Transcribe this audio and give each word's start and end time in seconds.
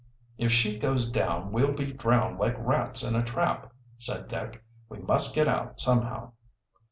"If 0.39 0.51
she 0.51 0.79
goes 0.79 1.11
down, 1.11 1.51
we'll 1.51 1.73
be 1.73 1.93
drowned 1.93 2.39
like 2.39 2.55
rats 2.57 3.03
in 3.03 3.13
a 3.15 3.23
trap," 3.23 3.71
said 3.99 4.29
Dick. 4.29 4.63
"We 4.89 4.97
must 4.97 5.35
get 5.35 5.47
out 5.47 5.79
somehow." 5.79 6.31